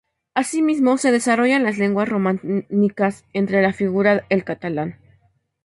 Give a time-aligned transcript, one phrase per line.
[0.33, 4.97] Asimismo, se desarrollan las lenguas románicas, entre las que figura el catalán.